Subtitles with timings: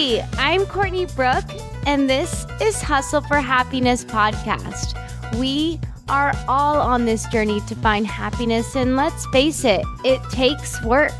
[0.00, 1.44] Hey, I'm Courtney Brooke,
[1.86, 4.96] and this is Hustle for Happiness podcast.
[5.38, 10.82] We are all on this journey to find happiness, and let's face it, it takes
[10.84, 11.12] work.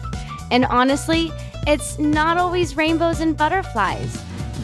[0.51, 1.31] And honestly,
[1.67, 4.19] it's not always rainbows and butterflies.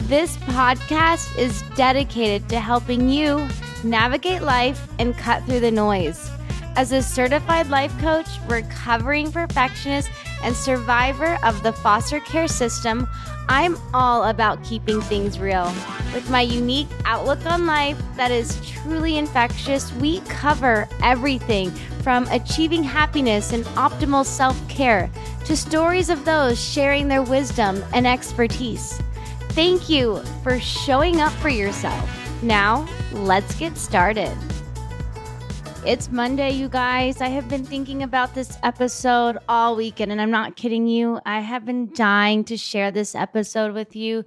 [0.07, 3.47] This podcast is dedicated to helping you
[3.83, 6.27] navigate life and cut through the noise.
[6.75, 10.09] As a certified life coach, recovering perfectionist,
[10.41, 13.07] and survivor of the foster care system,
[13.49, 15.71] I'm all about keeping things real.
[16.13, 22.83] With my unique outlook on life that is truly infectious, we cover everything from achieving
[22.83, 25.09] happiness and optimal self care
[25.45, 28.99] to stories of those sharing their wisdom and expertise.
[29.49, 32.09] Thank you for showing up for yourself.
[32.43, 34.37] Now, let's get started.
[35.87, 37.21] It's Monday, you guys.
[37.21, 41.21] I have been thinking about this episode all weekend, and I'm not kidding you.
[41.25, 44.25] I have been dying to share this episode with you.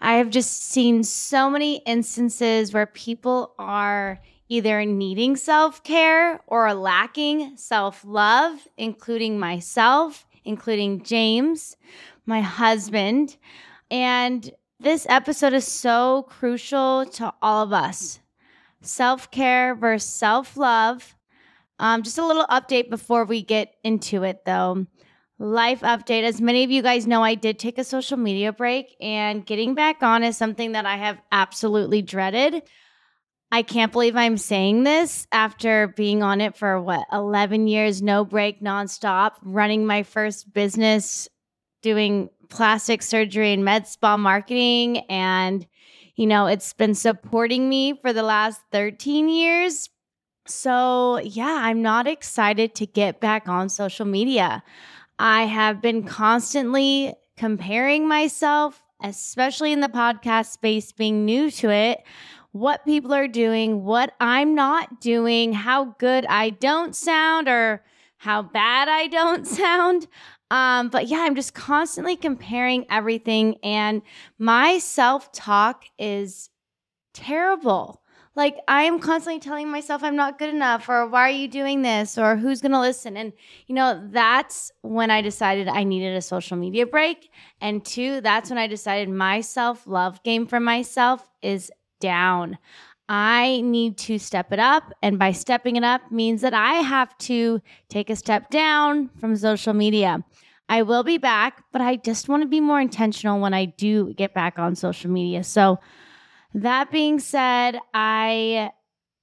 [0.00, 6.72] I have just seen so many instances where people are either needing self care or
[6.72, 11.76] lacking self love, including myself, including James,
[12.24, 13.36] my husband.
[13.90, 18.20] And this episode is so crucial to all of us
[18.86, 21.16] self care versus self love.
[21.78, 24.86] Um, just a little update before we get into it, though.
[25.38, 26.22] Life update.
[26.22, 29.74] As many of you guys know, I did take a social media break, and getting
[29.74, 32.62] back on is something that I have absolutely dreaded.
[33.50, 38.24] I can't believe I'm saying this after being on it for what, 11 years, no
[38.24, 41.28] break, nonstop, running my first business,
[41.82, 45.66] doing plastic surgery and med spa marketing, and
[46.16, 49.90] you know, it's been supporting me for the last 13 years.
[50.46, 54.62] So, yeah, I'm not excited to get back on social media.
[55.18, 62.02] I have been constantly comparing myself, especially in the podcast space, being new to it,
[62.52, 67.82] what people are doing, what I'm not doing, how good I don't sound, or
[68.18, 70.06] how bad I don't sound.
[70.50, 74.02] Um, but yeah, I'm just constantly comparing everything, and
[74.38, 76.50] my self talk is
[77.14, 78.00] terrible.
[78.36, 81.82] Like, I am constantly telling myself I'm not good enough, or why are you doing
[81.82, 83.16] this, or who's gonna listen?
[83.16, 83.32] And,
[83.66, 87.30] you know, that's when I decided I needed a social media break.
[87.60, 92.58] And two, that's when I decided my self love game for myself is down.
[93.08, 94.92] I need to step it up.
[95.02, 99.36] And by stepping it up means that I have to take a step down from
[99.36, 100.24] social media.
[100.68, 104.14] I will be back, but I just want to be more intentional when I do
[104.14, 105.44] get back on social media.
[105.44, 105.78] So,
[106.54, 108.70] that being said, I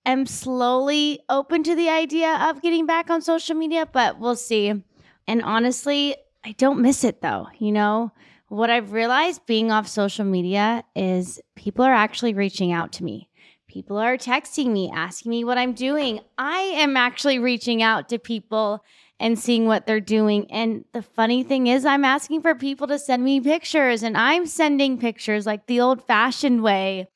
[0.06, 4.74] am slowly open to the idea of getting back on social media, but we'll see.
[5.28, 7.48] And honestly, I don't miss it though.
[7.58, 8.12] You know,
[8.50, 13.30] what I've realized being off social media is people are actually reaching out to me.
[13.72, 16.20] People are texting me, asking me what I'm doing.
[16.38, 18.84] I am actually reaching out to people
[19.18, 20.52] and seeing what they're doing.
[20.52, 24.46] And the funny thing is, I'm asking for people to send me pictures, and I'm
[24.46, 27.08] sending pictures like the old fashioned way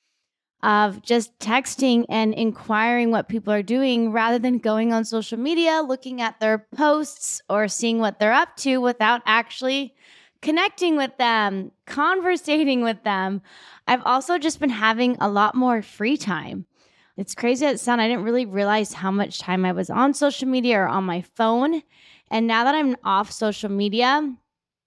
[0.63, 5.81] of just texting and inquiring what people are doing rather than going on social media,
[5.85, 9.93] looking at their posts or seeing what they're up to without actually
[10.45, 13.41] connecting with them, conversating with them.
[13.87, 16.67] I've also just been having a lot more free time.
[17.17, 17.91] It's crazy as it.
[17.91, 21.21] I didn't really realize how much time I was on social media or on my
[21.21, 21.81] phone.
[22.29, 24.35] And now that I'm off social media,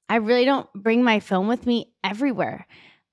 [0.09, 2.65] I really don't bring my phone with me everywhere.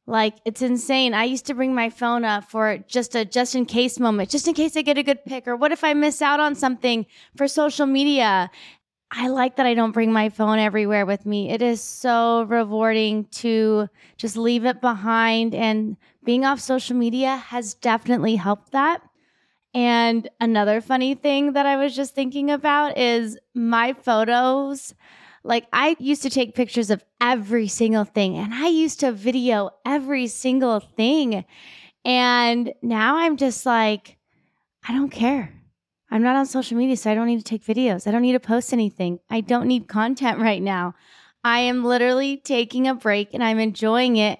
[0.06, 1.16] Like it's insane.
[1.16, 4.48] I used to bring my phone up for just a just in case moment, just
[4.48, 7.08] in case I get a good pick, or what if I miss out on something
[7.36, 8.52] for social media?
[9.18, 11.50] I like that I don't bring my phone everywhere with me.
[11.50, 13.88] It is so rewarding to
[14.18, 15.56] just leave it behind.
[15.56, 15.96] And
[16.26, 19.02] being off social media has definitely helped that.
[19.74, 24.94] And another funny thing that I was just thinking about is my photos.
[25.44, 29.70] Like, I used to take pictures of every single thing, and I used to video
[29.86, 31.46] every single thing.
[32.04, 34.18] And now I'm just like,
[34.88, 35.54] I don't care.
[36.16, 38.08] I'm not on social media, so I don't need to take videos.
[38.08, 39.20] I don't need to post anything.
[39.30, 40.96] I don't need content right now.
[41.44, 44.40] I am literally taking a break and I'm enjoying it.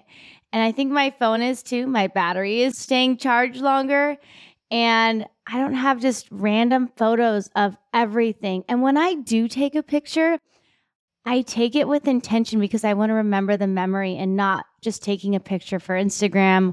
[0.54, 1.86] And I think my phone is too.
[1.86, 4.16] My battery is staying charged longer.
[4.70, 8.64] And I don't have just random photos of everything.
[8.70, 10.38] And when I do take a picture,
[11.26, 15.02] I take it with intention because I want to remember the memory and not just
[15.02, 16.72] taking a picture for Instagram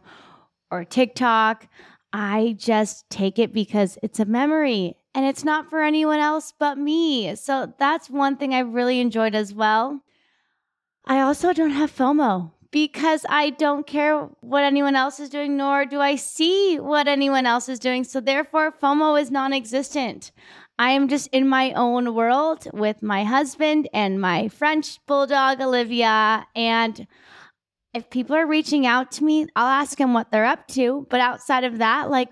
[0.72, 1.68] or TikTok.
[2.14, 6.78] I just take it because it's a memory and it's not for anyone else but
[6.78, 7.36] me.
[7.36, 10.02] So that's one thing I really enjoyed as well.
[11.06, 12.52] I also don't have FOMO.
[12.72, 17.46] because I don't care what anyone else is doing, nor do I see what anyone
[17.46, 18.04] else is doing.
[18.04, 20.32] So therefore, FOMO is non existent.
[20.80, 26.48] I am just in my own world with my husband and my French bulldog, Olivia.
[26.56, 27.06] And
[27.94, 31.06] if people are reaching out to me, I'll ask them what they're up to.
[31.10, 32.30] But outside of that, like,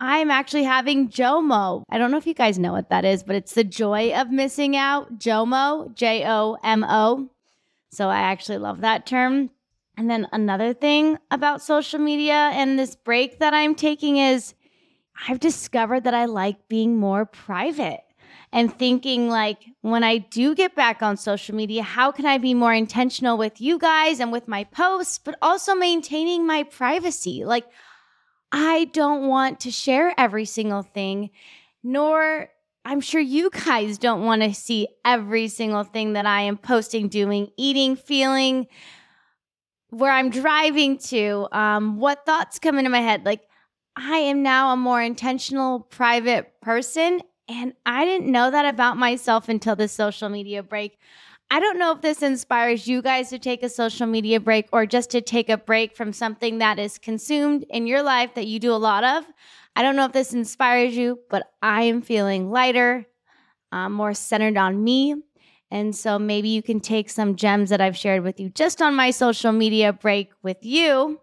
[0.00, 1.82] I'm actually having JOMO.
[1.90, 4.30] I don't know if you guys know what that is, but it's the joy of
[4.30, 5.18] missing out.
[5.18, 7.28] JOMO, J O M O.
[7.92, 9.50] So I actually love that term.
[9.96, 14.54] And then another thing about social media and this break that I'm taking is
[15.28, 18.00] I've discovered that I like being more private
[18.52, 22.54] and thinking like when I do get back on social media, how can I be
[22.54, 27.44] more intentional with you guys and with my posts, but also maintaining my privacy?
[27.44, 27.66] Like
[28.52, 31.30] I don't want to share every single thing,
[31.82, 32.48] nor
[32.84, 37.08] I'm sure you guys don't want to see every single thing that I am posting,
[37.08, 38.66] doing, eating, feeling,
[39.90, 43.26] where I'm driving to, um, what thoughts come into my head.
[43.26, 43.42] Like,
[43.96, 47.20] I am now a more intentional, private person.
[47.50, 50.96] And I didn't know that about myself until this social media break.
[51.50, 54.86] I don't know if this inspires you guys to take a social media break or
[54.86, 58.60] just to take a break from something that is consumed in your life that you
[58.60, 59.24] do a lot of.
[59.74, 63.04] I don't know if this inspires you, but I am feeling lighter,
[63.72, 65.16] um, more centered on me.
[65.72, 68.94] And so maybe you can take some gems that I've shared with you just on
[68.94, 71.18] my social media break with you.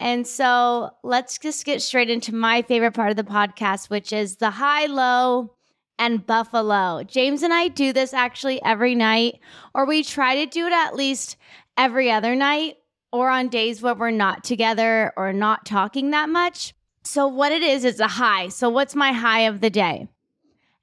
[0.00, 4.36] And so let's just get straight into my favorite part of the podcast, which is
[4.36, 5.57] the high low
[5.98, 7.02] and Buffalo.
[7.04, 9.40] James and I do this actually every night,
[9.74, 11.36] or we try to do it at least
[11.76, 12.76] every other night,
[13.12, 16.74] or on days where we're not together or not talking that much.
[17.04, 18.48] So, what it is, is a high.
[18.48, 20.08] So, what's my high of the day?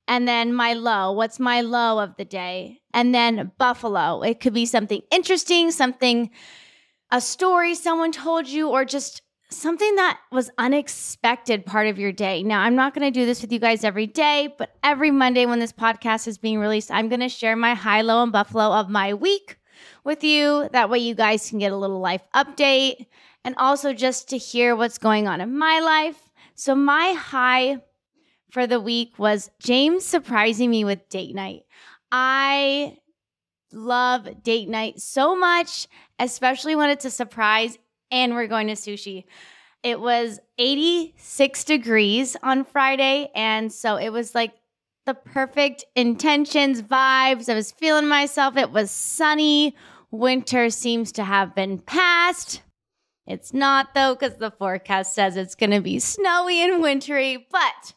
[0.08, 1.12] And then my low.
[1.12, 2.82] What's my low of the day?
[2.94, 4.22] And then Buffalo.
[4.22, 6.30] It could be something interesting, something,
[7.12, 12.44] a story someone told you, or just something that was unexpected part of your day.
[12.44, 15.46] Now, I'm not going to do this with you guys every day, but every Monday
[15.46, 18.74] when this podcast is being released, I'm going to share my high, low, and buffalo
[18.74, 19.58] of my week
[20.04, 20.70] with you.
[20.72, 23.06] That way, you guys can get a little life update
[23.44, 26.32] and also just to hear what's going on in my life.
[26.56, 27.82] So, my high
[28.50, 31.64] for the week was James surprising me with date night.
[32.12, 32.98] I
[33.72, 35.88] love date night so much,
[36.20, 37.78] especially when it's a surprise
[38.12, 39.26] and we're going to sushi.
[39.84, 43.30] It was 86 degrees on Friday.
[43.36, 44.54] And so it was like
[45.06, 47.50] the perfect intentions, vibes.
[47.50, 48.58] I was feeling myself.
[48.58, 49.76] It was sunny.
[50.12, 52.62] Winter seems to have been past.
[53.28, 57.94] It's not though, because the forecast says it's going to be snowy and wintry, but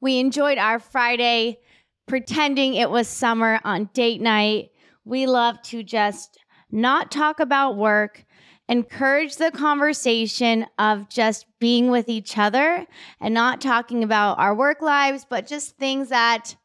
[0.00, 1.58] we enjoyed our Friday
[2.06, 4.70] pretending it was summer on date night.
[5.04, 6.38] We love to just
[6.70, 8.24] not talk about work,
[8.68, 12.86] encourage the conversation of just being with each other
[13.20, 16.56] and not talking about our work lives, but just things that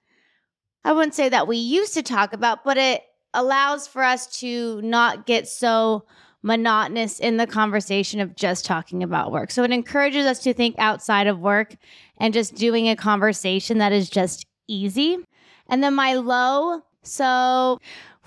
[0.83, 3.03] I wouldn't say that we used to talk about, but it
[3.33, 6.05] allows for us to not get so
[6.43, 9.51] monotonous in the conversation of just talking about work.
[9.51, 11.75] So it encourages us to think outside of work
[12.19, 15.17] and just doing a conversation that is just easy.
[15.67, 17.79] And then my low, so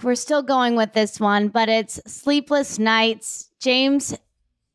[0.03, 4.17] we're still going with this one, but it's sleepless nights James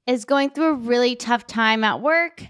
[0.06, 2.44] is going through a really tough time at work.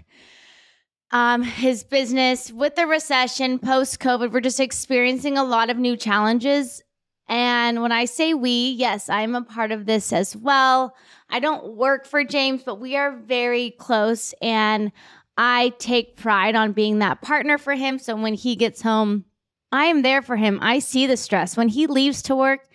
[1.10, 5.96] Um, his business with the recession post COVID, we're just experiencing a lot of new
[5.96, 6.82] challenges.
[7.28, 10.94] And when I say we, yes, I'm a part of this as well.
[11.30, 14.34] I don't work for James, but we are very close.
[14.42, 14.92] And
[15.38, 17.98] I take pride on being that partner for him.
[17.98, 19.24] So when he gets home,
[19.72, 20.58] I am there for him.
[20.62, 21.56] I see the stress.
[21.56, 22.68] When he leaves to work,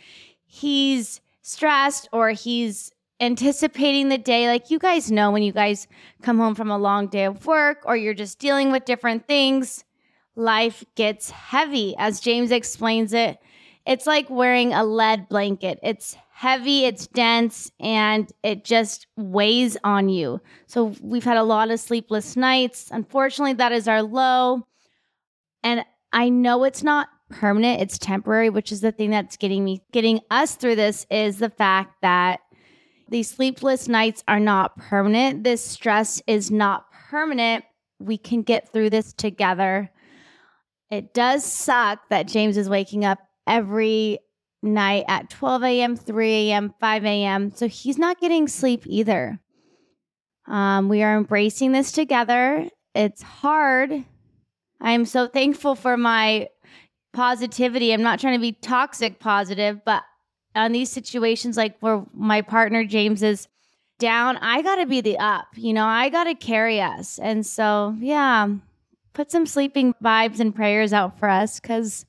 [0.52, 2.92] he's stressed or he's
[3.22, 4.48] anticipating the day.
[4.48, 5.88] Like you guys know when you guys
[6.22, 9.86] come home from a long day of work or you're just dealing with different things,
[10.36, 11.96] life gets heavy.
[11.98, 13.40] As James explains it,
[13.86, 15.80] it's like wearing a lead blanket.
[15.82, 20.42] It's heavy, it's dense, and it just weighs on you.
[20.68, 22.90] So we've had a lot of sleepless nights.
[22.92, 24.68] Unfortunately, that is our low.
[25.64, 29.82] And I know it's not permanent, it's temporary, which is the thing that's getting me
[29.92, 32.42] getting us through this is the fact that
[33.10, 35.44] these sleepless nights are not permanent.
[35.44, 37.66] This stress is not permanent.
[38.00, 39.92] We can get through this together.
[40.90, 44.20] It does suck that James is waking up every
[44.64, 47.52] night at 12 a.m., 3 a.m., 5 a.m.
[47.52, 49.40] So he's not getting sleep either.
[50.48, 52.68] Um, we are embracing this together.
[52.94, 54.06] It's hard.
[54.80, 56.48] I am so thankful for my
[57.14, 57.94] positivity.
[57.94, 60.04] I'm not trying to be toxic positive, but
[60.56, 63.48] on these situations, like where my partner James is
[64.00, 65.48] down, I got to be the up.
[65.56, 67.20] You know, I got to carry us.
[67.20, 68.48] And so, yeah,
[69.14, 72.06] put some sleeping vibes and prayers out for us because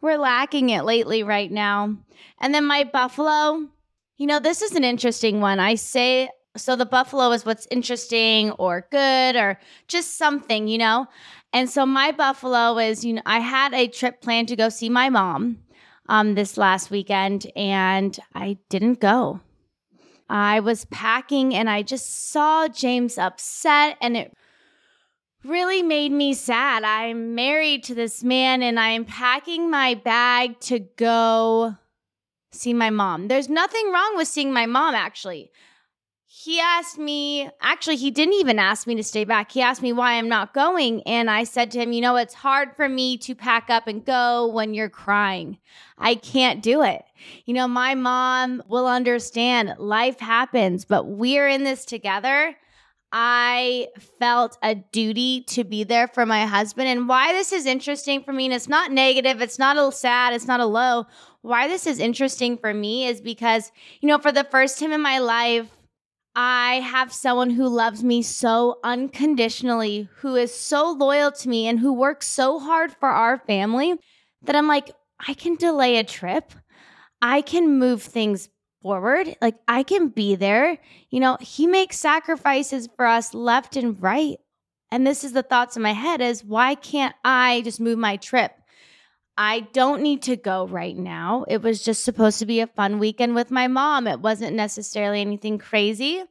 [0.00, 1.96] we're lacking it lately right now.
[2.40, 3.68] And then my buffalo,
[4.16, 5.60] you know, this is an interesting one.
[5.60, 11.06] I say, so the buffalo is what's interesting or good or just something, you know?
[11.56, 14.90] And so my buffalo is, you know, I had a trip planned to go see
[14.90, 15.60] my mom
[16.06, 19.40] um, this last weekend and I didn't go.
[20.28, 24.34] I was packing and I just saw James upset and it
[25.44, 26.84] really made me sad.
[26.84, 31.74] I'm married to this man and I'm packing my bag to go
[32.52, 33.28] see my mom.
[33.28, 35.50] There's nothing wrong with seeing my mom, actually.
[36.46, 39.50] He asked me, actually, he didn't even ask me to stay back.
[39.50, 41.02] He asked me why I'm not going.
[41.02, 44.04] And I said to him, You know, it's hard for me to pack up and
[44.04, 45.58] go when you're crying.
[45.98, 47.02] I can't do it.
[47.46, 52.54] You know, my mom will understand life happens, but we're in this together.
[53.10, 53.88] I
[54.20, 56.86] felt a duty to be there for my husband.
[56.86, 60.32] And why this is interesting for me, and it's not negative, it's not a sad,
[60.32, 61.06] it's not a low.
[61.42, 65.02] Why this is interesting for me is because, you know, for the first time in
[65.02, 65.72] my life,
[66.38, 71.80] I have someone who loves me so unconditionally, who is so loyal to me, and
[71.80, 73.94] who works so hard for our family
[74.42, 74.90] that I'm like,
[75.26, 76.52] I can delay a trip.
[77.22, 78.50] I can move things
[78.82, 79.34] forward.
[79.40, 80.76] Like, I can be there.
[81.08, 84.36] You know, he makes sacrifices for us left and right.
[84.90, 88.18] And this is the thoughts in my head is why can't I just move my
[88.18, 88.52] trip?
[89.38, 91.44] I don't need to go right now.
[91.46, 94.06] It was just supposed to be a fun weekend with my mom.
[94.06, 96.24] It wasn't necessarily anything crazy.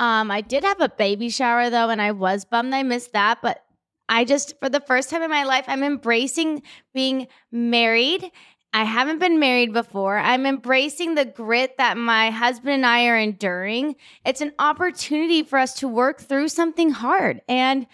[0.00, 3.38] Um, I did have a baby shower though, and I was bummed I missed that.
[3.42, 3.62] But
[4.08, 6.62] I just, for the first time in my life, I'm embracing
[6.92, 8.30] being married.
[8.72, 10.16] I haven't been married before.
[10.16, 13.96] I'm embracing the grit that my husband and I are enduring.
[14.24, 17.42] It's an opportunity for us to work through something hard.
[17.48, 17.86] And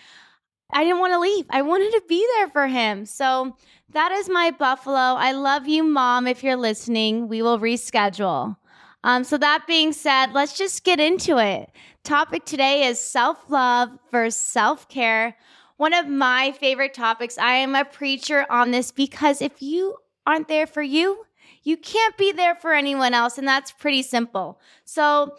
[0.71, 1.47] I didn't want to leave.
[1.51, 3.07] I wanted to be there for him.
[3.07, 3.57] So
[3.93, 4.97] that is my buffalo.
[4.97, 6.27] I love you, mom.
[6.27, 8.57] If you're listening, we will reschedule.
[9.05, 11.71] Um, so that being said, let's just get into it.
[12.03, 15.37] Topic today is self love versus self care.
[15.77, 17.39] One of my favorite topics.
[17.39, 21.25] I am a preacher on this because if you aren't there for you,
[21.63, 23.39] you can't be there for anyone else.
[23.39, 24.61] And that's pretty simple.
[24.85, 25.37] So,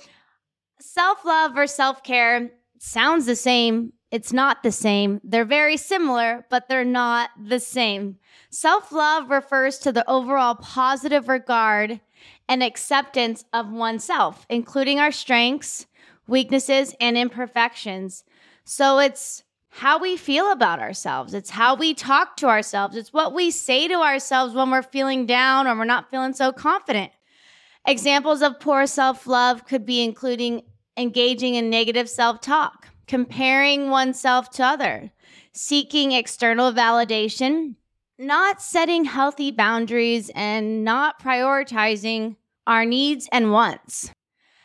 [0.79, 5.19] self love versus self care sounds the same it's not the same.
[5.23, 8.17] They're very similar, but they're not the same.
[8.49, 11.99] Self love refers to the overall positive regard
[12.47, 15.87] and acceptance of oneself, including our strengths,
[16.25, 18.23] weaknesses, and imperfections.
[18.63, 21.33] So it's how we feel about ourselves.
[21.33, 22.95] It's how we talk to ourselves.
[22.95, 26.53] It's what we say to ourselves when we're feeling down or we're not feeling so
[26.53, 27.11] confident.
[27.85, 30.63] Examples of poor self love could be including
[30.95, 35.11] engaging in negative self talk comparing oneself to other,
[35.53, 37.75] seeking external validation,
[38.19, 42.35] not setting healthy boundaries, and not prioritizing
[42.65, 44.11] our needs and wants.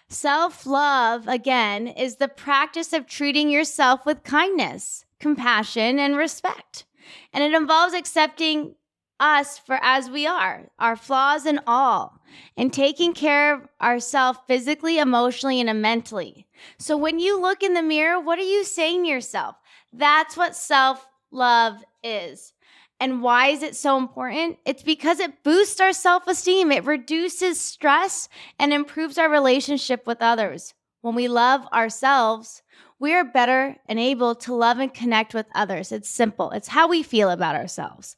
[0.08, 6.84] Self love, again, is the practice of treating yourself with kindness, compassion, and respect.
[7.32, 8.74] And it involves accepting
[9.22, 12.20] us for as we are, our flaws and all,
[12.56, 16.46] and taking care of ourselves physically, emotionally, and mentally.
[16.78, 19.54] So when you look in the mirror, what are you saying to yourself?
[19.92, 22.52] That's what self love is.
[22.98, 24.58] And why is it so important?
[24.64, 30.20] It's because it boosts our self esteem, it reduces stress, and improves our relationship with
[30.20, 30.74] others.
[31.00, 32.62] When we love ourselves,
[32.98, 35.92] we are better and able to love and connect with others.
[35.92, 38.16] It's simple, it's how we feel about ourselves.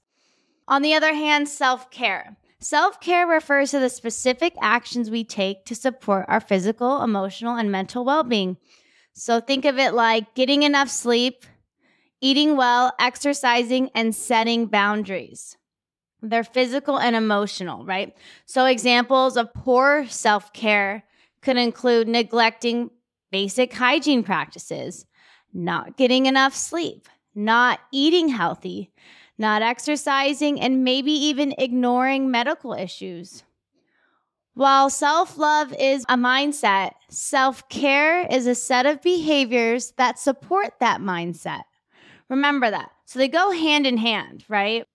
[0.66, 2.36] On the other hand, self care.
[2.58, 7.70] Self care refers to the specific actions we take to support our physical, emotional, and
[7.70, 8.56] mental well being.
[9.12, 11.44] So think of it like getting enough sleep,
[12.20, 15.56] eating well, exercising, and setting boundaries.
[16.22, 18.16] They're physical and emotional, right?
[18.46, 21.04] So examples of poor self care
[21.42, 22.90] could include neglecting
[23.30, 25.04] basic hygiene practices,
[25.52, 28.90] not getting enough sleep, not eating healthy,
[29.38, 33.42] not exercising, and maybe even ignoring medical issues.
[34.54, 40.74] While self love is a mindset, self care is a set of behaviors that support
[40.80, 41.62] that mindset.
[42.28, 42.90] Remember that.
[43.04, 44.86] So they go hand in hand, right?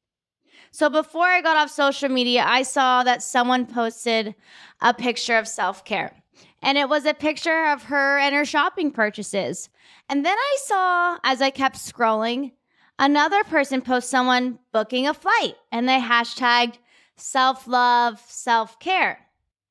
[0.72, 4.36] So before I got off social media, I saw that someone posted
[4.82, 6.16] a picture of self care.
[6.62, 9.70] And it was a picture of her and her shopping purchases.
[10.10, 12.52] And then I saw, as I kept scrolling,
[13.02, 16.76] Another person posts someone booking a flight and they hashtagged
[17.16, 19.26] self love, self care.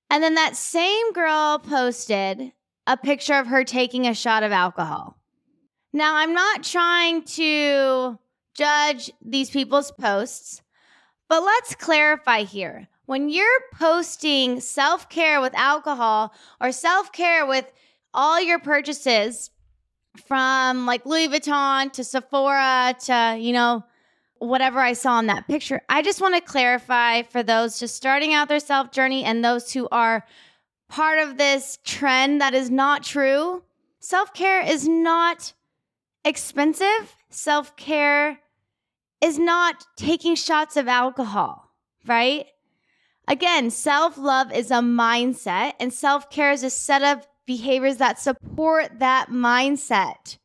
[0.08, 2.52] And then that same girl posted
[2.87, 5.18] a picture of her taking a shot of alcohol.
[5.92, 8.18] Now, I'm not trying to
[8.54, 10.62] judge these people's posts,
[11.28, 12.88] but let's clarify here.
[13.04, 16.32] When you're posting self care with alcohol
[16.62, 17.70] or self care with
[18.14, 19.50] all your purchases
[20.19, 23.85] from like Louis Vuitton to Sephora to, you know,
[24.39, 25.83] whatever I saw in that picture.
[25.89, 29.73] I just want to clarify for those just starting out their self journey and those
[29.73, 30.25] who are
[30.89, 33.63] part of this trend that is not true.
[34.01, 35.53] Self care is not
[36.25, 37.17] expensive.
[37.31, 38.41] Self care
[39.21, 41.71] is not taking shots of alcohol,
[42.07, 42.47] right?
[43.27, 48.21] Again, self love is a mindset, and self care is a set of behaviors that
[48.21, 50.37] support that mindset.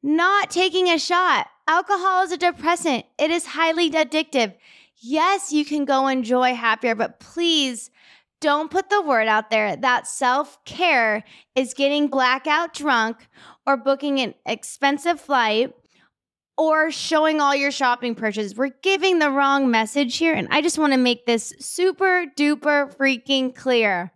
[0.00, 1.48] Not taking a shot.
[1.66, 4.54] Alcohol is a depressant, it is highly addictive.
[4.96, 7.90] Yes, you can go enjoy happier, but please
[8.40, 13.26] don't put the word out there that self care is getting blackout drunk
[13.66, 15.74] or booking an expensive flight
[16.56, 18.54] or showing all your shopping purchases.
[18.54, 20.34] We're giving the wrong message here.
[20.34, 24.12] And I just want to make this super duper freaking clear.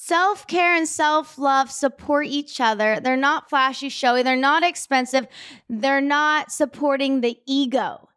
[0.00, 3.00] Self care and self love support each other.
[3.00, 5.26] They're not flashy, showy, they're not expensive,
[5.68, 8.08] they're not supporting the ego.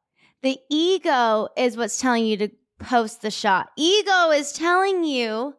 [0.44, 3.72] The ego is what's telling you to post the shot.
[3.76, 5.56] Ego is telling you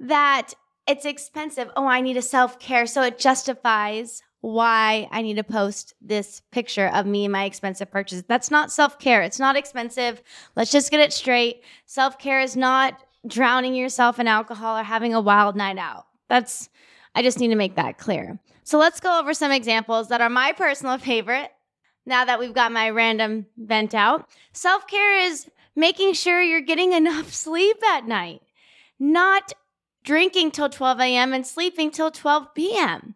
[0.00, 0.52] that
[0.86, 1.70] it's expensive.
[1.76, 2.84] Oh, I need a self care.
[2.84, 7.90] So it justifies why I need to post this picture of me and my expensive
[7.90, 8.22] purchase.
[8.28, 9.22] That's not self care.
[9.22, 10.22] It's not expensive.
[10.56, 11.62] Let's just get it straight.
[11.86, 16.06] Self care is not drowning yourself in alcohol or having a wild night out.
[16.28, 16.68] That's,
[17.14, 18.38] I just need to make that clear.
[18.64, 21.50] So let's go over some examples that are my personal favorite
[22.04, 24.28] now that we've got my random vent out.
[24.52, 28.42] Self care is making sure you're getting enough sleep at night,
[28.98, 29.52] not
[30.04, 31.32] drinking till 12 a.m.
[31.32, 33.14] and sleeping till 12 p.m.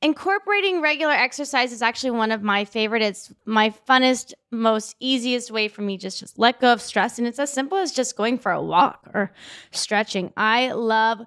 [0.00, 3.02] Incorporating regular exercise is actually one of my favorite.
[3.02, 7.18] It's my funnest, most easiest way for me just just let go of stress.
[7.18, 9.32] And it's as simple as just going for a walk or
[9.72, 10.32] stretching.
[10.36, 11.20] I love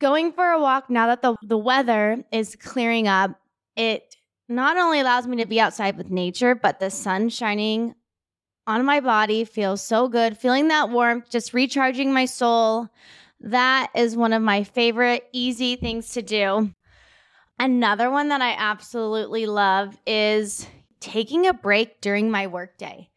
[0.00, 3.38] going for a walk now that the, the weather is clearing up.
[3.76, 4.16] It
[4.48, 7.94] not only allows me to be outside with nature, but the sun shining
[8.66, 10.38] on my body feels so good.
[10.38, 12.88] Feeling that warmth, just recharging my soul.
[13.40, 16.72] That is one of my favorite easy things to do.
[17.60, 20.66] Another one that I absolutely love is
[20.98, 23.10] taking a break during my workday.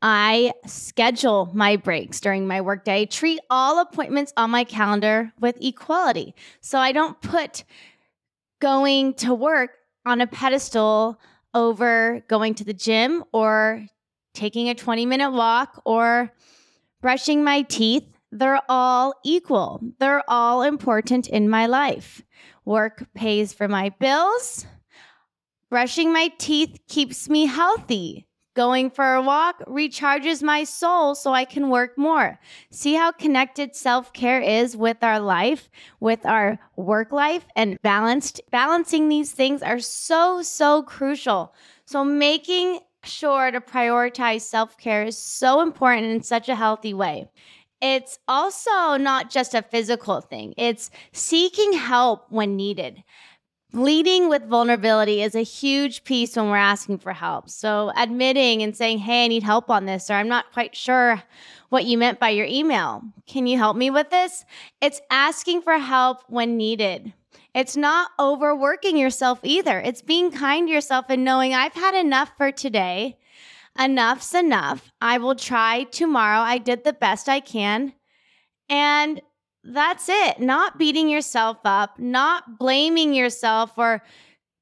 [0.00, 6.34] I schedule my breaks during my workday, treat all appointments on my calendar with equality.
[6.62, 7.64] So I don't put
[8.62, 9.72] going to work
[10.06, 11.20] on a pedestal
[11.52, 13.86] over going to the gym or
[14.32, 16.32] taking a 20 minute walk or
[17.02, 19.82] brushing my teeth, they're all equal.
[19.98, 22.22] They're all important in my life.
[22.64, 24.66] Work pays for my bills.
[25.70, 28.26] Brushing my teeth keeps me healthy.
[28.54, 32.38] Going for a walk recharges my soul so I can work more.
[32.70, 35.70] See how connected self care is with our life,
[36.00, 38.42] with our work life, and balanced.
[38.50, 41.54] Balancing these things are so, so crucial.
[41.86, 47.30] So, making sure to prioritize self care is so important in such a healthy way.
[47.82, 53.02] It's also not just a physical thing, it's seeking help when needed.
[53.74, 57.48] Leading with vulnerability is a huge piece when we're asking for help.
[57.48, 61.22] So, admitting and saying, Hey, I need help on this, or I'm not quite sure
[61.70, 63.02] what you meant by your email.
[63.26, 64.44] Can you help me with this?
[64.82, 67.14] It's asking for help when needed.
[67.54, 69.80] It's not overworking yourself either.
[69.80, 73.18] It's being kind to yourself and knowing I've had enough for today.
[73.78, 74.92] Enough's enough.
[75.00, 76.40] I will try tomorrow.
[76.40, 77.94] I did the best I can.
[78.68, 79.20] And
[79.64, 80.40] that's it.
[80.40, 84.02] Not beating yourself up, not blaming yourself or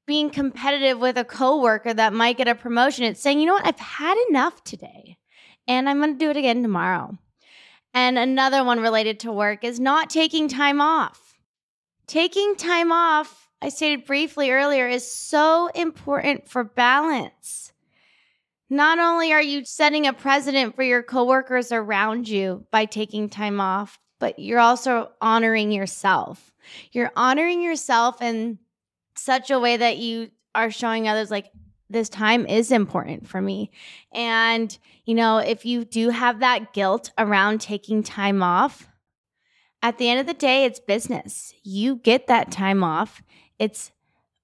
[0.07, 3.05] being competitive with a coworker that might get a promotion.
[3.05, 3.67] It's saying, you know what?
[3.67, 5.17] I've had enough today
[5.67, 7.17] and I'm going to do it again tomorrow.
[7.93, 11.39] And another one related to work is not taking time off.
[12.07, 17.70] Taking time off, I stated briefly earlier, is so important for balance.
[18.71, 23.59] Not only are you setting a precedent for your coworkers around you by taking time
[23.59, 26.53] off, but you're also honoring yourself.
[26.93, 28.59] You're honoring yourself in
[29.17, 31.51] such a way that you are showing others, like,
[31.89, 33.71] this time is important for me.
[34.13, 38.87] And, you know, if you do have that guilt around taking time off,
[39.81, 41.53] at the end of the day, it's business.
[41.61, 43.21] You get that time off.
[43.59, 43.91] It's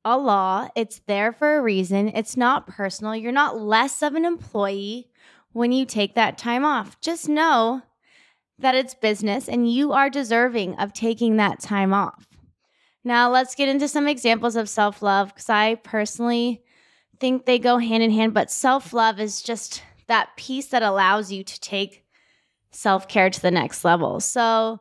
[0.08, 2.10] a law, it's there for a reason.
[2.10, 3.16] It's not personal.
[3.16, 5.10] You're not less of an employee
[5.52, 7.00] when you take that time off.
[7.02, 7.82] Just know
[8.58, 12.26] that it's business and you are deserving of taking that time off.
[13.04, 16.64] Now, let's get into some examples of self love because I personally
[17.20, 21.32] think they go hand in hand, but self love is just that piece that allows
[21.32, 22.06] you to take
[22.72, 24.20] self care to the next level.
[24.20, 24.80] So,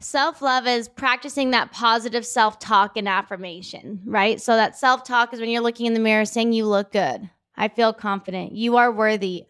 [0.00, 4.40] self love is practicing that positive self talk and affirmation, right?
[4.40, 7.30] So, that self talk is when you're looking in the mirror saying, You look good.
[7.56, 8.52] I feel confident.
[8.52, 9.44] You are worthy.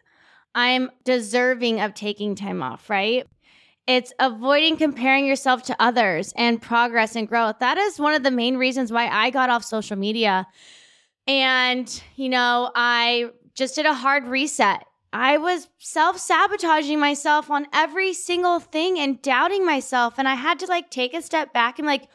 [0.54, 3.26] I'm deserving of taking time off, right?
[3.86, 7.58] It's avoiding comparing yourself to others and progress and growth.
[7.58, 10.46] That is one of the main reasons why I got off social media.
[11.26, 14.84] And, you know, I just did a hard reset.
[15.14, 20.14] I was self sabotaging myself on every single thing and doubting myself.
[20.18, 22.08] And I had to like take a step back and like,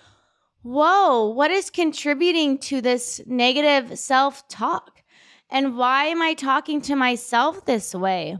[0.63, 5.01] whoa, what is contributing to this negative self talk?
[5.49, 8.37] And why am I talking to myself this way?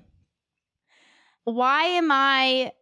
[1.46, 2.74] Why am I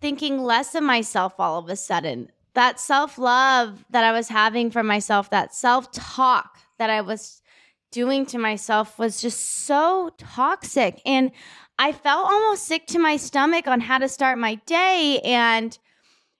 [0.00, 2.32] thinking less of myself all of a sudden?
[2.54, 7.42] That self love that I was having for myself, that self talk that I was
[7.90, 11.00] doing to myself was just so toxic.
[11.06, 11.30] And
[11.78, 15.20] I felt almost sick to my stomach on how to start my day.
[15.24, 15.76] And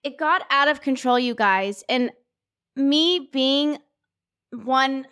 [0.03, 1.83] it got out of control, you guys.
[1.89, 2.11] And
[2.75, 3.79] me being
[4.53, 5.07] one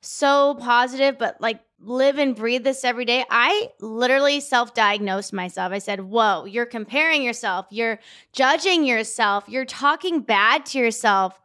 [0.00, 5.72] so positive, but like live and breathe this every day, I literally self diagnosed myself.
[5.72, 7.98] I said, Whoa, you're comparing yourself, you're
[8.32, 11.40] judging yourself, you're talking bad to yourself.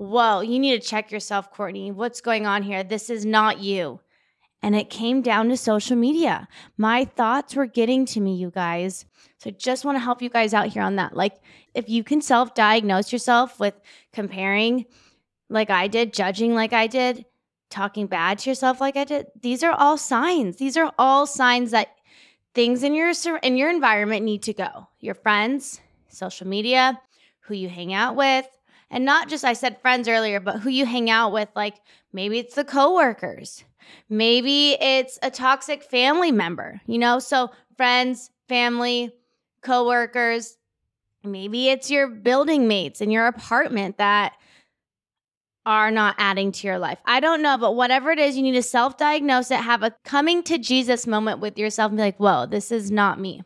[0.00, 1.90] Whoa, you need to check yourself, Courtney.
[1.90, 2.82] What's going on here?
[2.82, 4.00] This is not you.
[4.62, 6.48] And it came down to social media.
[6.78, 9.04] My thoughts were getting to me, you guys.
[9.36, 11.14] So I just want to help you guys out here on that.
[11.14, 11.42] Like,
[11.74, 13.74] if you can self diagnose yourself with
[14.10, 14.86] comparing
[15.50, 17.26] like I did, judging like I did,
[17.68, 20.56] talking bad to yourself like I did, these are all signs.
[20.56, 21.94] These are all signs that
[22.54, 24.88] things in your in your environment need to go.
[24.98, 26.98] Your friends, social media,
[27.40, 28.46] who you hang out with,
[28.90, 31.76] and not just I said friends earlier, but who you hang out with like
[32.12, 33.64] maybe it's the coworkers.
[34.08, 37.18] Maybe it's a toxic family member, you know?
[37.18, 39.12] So friends, family,
[39.62, 40.56] coworkers,
[41.24, 44.34] maybe it's your building mates in your apartment that
[45.66, 46.98] are not adding to your life.
[47.04, 49.94] I don't know, but whatever it is, you need to self diagnose it, have a
[50.04, 53.42] coming to Jesus moment with yourself and be like, whoa, this is not me.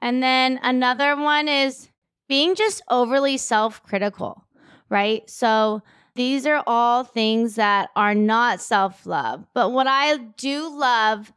[0.00, 1.88] And then another one is
[2.28, 4.44] being just overly self critical,
[4.88, 5.28] right?
[5.28, 5.82] So
[6.14, 9.46] these are all things that are not self love.
[9.54, 11.32] But what I do love,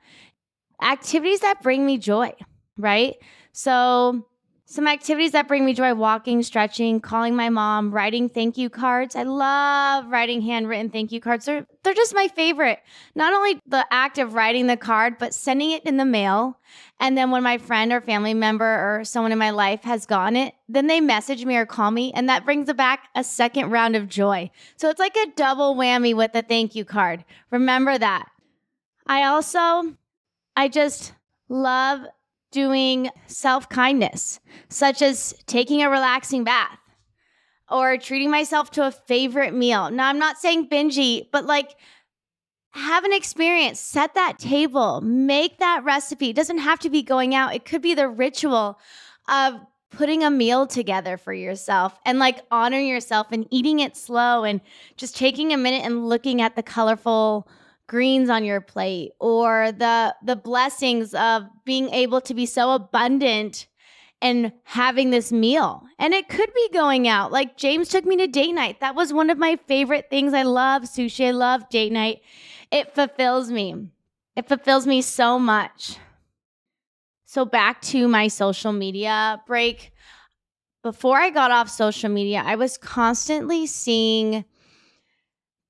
[0.81, 2.33] activities that bring me joy,
[2.77, 3.15] right?
[3.53, 4.25] So
[4.71, 9.17] some activities that bring me joy walking, stretching, calling my mom, writing thank you cards.
[9.17, 11.43] I love writing handwritten thank you cards.
[11.43, 12.79] They're, they're just my favorite.
[13.13, 16.57] Not only the act of writing the card, but sending it in the mail.
[17.01, 20.37] And then when my friend or family member or someone in my life has gotten
[20.37, 22.13] it, then they message me or call me.
[22.13, 24.51] And that brings back a second round of joy.
[24.77, 27.25] So it's like a double whammy with the thank you card.
[27.51, 28.29] Remember that.
[29.05, 29.97] I also,
[30.55, 31.11] I just
[31.49, 32.05] love
[32.51, 36.77] doing self kindness, such as taking a relaxing bath
[37.69, 39.89] or treating myself to a favorite meal.
[39.89, 40.99] Now, I'm not saying binge
[41.31, 41.75] but like
[42.73, 46.29] have an experience, set that table, make that recipe.
[46.29, 48.79] It doesn't have to be going out, it could be the ritual
[49.29, 49.55] of
[49.89, 54.61] putting a meal together for yourself and like honoring yourself and eating it slow and
[54.95, 57.47] just taking a minute and looking at the colorful
[57.91, 63.67] greens on your plate or the the blessings of being able to be so abundant
[64.21, 65.83] and having this meal.
[65.99, 67.33] And it could be going out.
[67.33, 68.79] Like James took me to date night.
[68.79, 70.33] That was one of my favorite things.
[70.33, 71.27] I love sushi.
[71.27, 72.21] I love date night.
[72.71, 73.89] It fulfills me.
[74.37, 75.97] It fulfills me so much.
[77.25, 79.91] So back to my social media break.
[80.81, 84.45] Before I got off social media, I was constantly seeing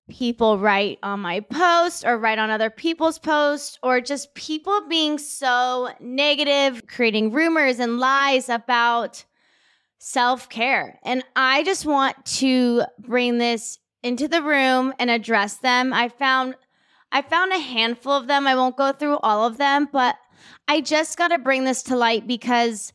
[0.09, 5.17] people write on my post or write on other people's posts or just people being
[5.17, 9.23] so negative, creating rumors and lies about
[9.99, 10.99] self care.
[11.03, 15.93] And I just want to bring this into the room and address them.
[15.93, 16.55] I found
[17.11, 18.47] I found a handful of them.
[18.47, 20.15] I won't go through all of them, but
[20.67, 22.93] I just got to bring this to light because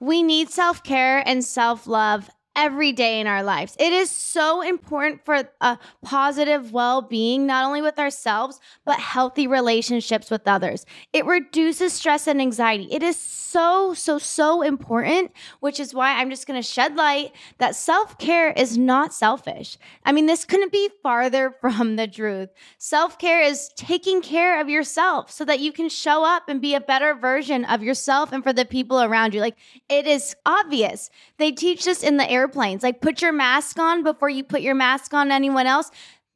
[0.00, 3.76] we need self care and self love every day in our lives.
[3.78, 9.46] It is so important for a positive well being, not only with ourselves, but healthy
[9.46, 10.86] relationships with others.
[11.12, 12.88] It reduces stress and anxiety.
[12.90, 17.32] It is so, so, so important, which is why I'm just going to shed light
[17.58, 19.78] that self care is not selfish.
[20.04, 22.50] I mean, this couldn't be farther from the truth.
[22.78, 26.74] Self care is taking care of yourself so that you can show up and be
[26.74, 29.40] a better version of yourself and for the people around you.
[29.40, 29.56] Like,
[29.88, 31.10] it is obvious.
[31.38, 32.82] They teach this in the air airplanes.
[32.82, 35.90] Like put your mask on before you put your mask on anyone else.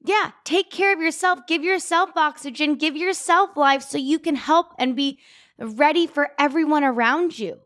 [0.05, 1.41] Yeah, take care of yourself.
[1.47, 2.77] Give yourself oxygen.
[2.77, 5.19] Give yourself life so you can help and be
[5.59, 7.59] ready for everyone around you.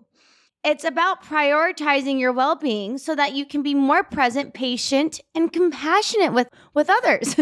[0.64, 5.52] It's about prioritizing your well being so that you can be more present, patient, and
[5.52, 7.36] compassionate with, with others.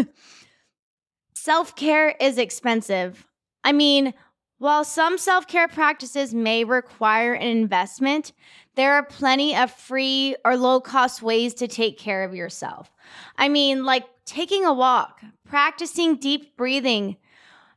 [1.35, 3.25] self care is expensive.
[3.63, 4.13] I mean,
[4.61, 8.31] while some self care practices may require an investment,
[8.75, 12.91] there are plenty of free or low cost ways to take care of yourself.
[13.39, 17.17] I mean, like taking a walk, practicing deep breathing,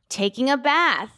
[0.09, 1.09] taking a bath.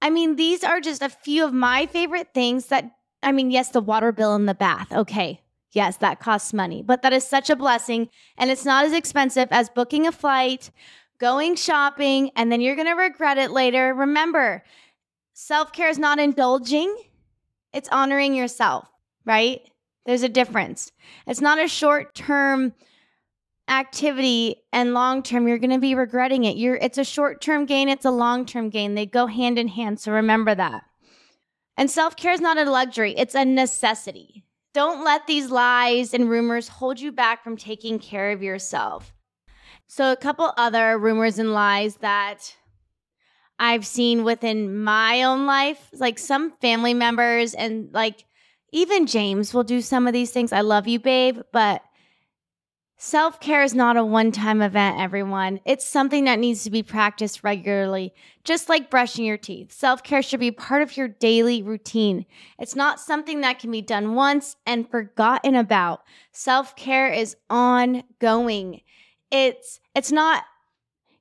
[0.00, 2.88] I mean, these are just a few of my favorite things that,
[3.20, 4.92] I mean, yes, the water bill in the bath.
[4.92, 5.40] Okay.
[5.72, 8.08] Yes, that costs money, but that is such a blessing.
[8.36, 10.70] And it's not as expensive as booking a flight,
[11.18, 13.92] going shopping, and then you're going to regret it later.
[13.92, 14.62] Remember,
[15.38, 16.94] self care is not indulging,
[17.72, 18.88] it's honoring yourself
[19.28, 19.60] right?
[20.06, 20.90] There's a difference.
[21.26, 22.72] It's not a short term
[23.68, 26.56] activity and long term you're going to be regretting it.
[26.56, 28.94] You're it's a short term gain, it's a long term gain.
[28.94, 30.82] They go hand in hand, so remember that.
[31.76, 34.44] And self-care is not a luxury, it's a necessity.
[34.72, 39.14] Don't let these lies and rumors hold you back from taking care of yourself.
[39.86, 42.56] So a couple other rumors and lies that
[43.58, 48.24] I've seen within my own life, like some family members and like
[48.72, 50.52] even James will do some of these things.
[50.52, 51.82] I love you, babe, but
[52.98, 55.60] self care is not a one time event, everyone.
[55.64, 58.12] It's something that needs to be practiced regularly,
[58.44, 59.72] just like brushing your teeth.
[59.72, 62.26] Self care should be part of your daily routine.
[62.58, 66.02] It's not something that can be done once and forgotten about.
[66.32, 68.82] Self care is ongoing.
[69.30, 70.44] It's, it's not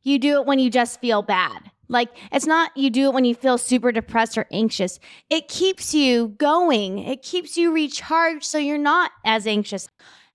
[0.03, 1.71] you do it when you just feel bad.
[1.89, 4.99] Like, it's not you do it when you feel super depressed or anxious.
[5.29, 9.89] It keeps you going, it keeps you recharged so you're not as anxious